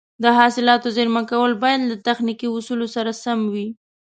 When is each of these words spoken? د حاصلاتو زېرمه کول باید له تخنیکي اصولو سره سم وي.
د 0.23 0.25
حاصلاتو 0.37 0.87
زېرمه 0.95 1.21
کول 1.31 1.51
باید 1.63 1.81
له 1.89 1.95
تخنیکي 2.07 2.47
اصولو 2.51 2.87
سره 2.95 3.11
سم 3.23 3.39
وي. 3.53 3.67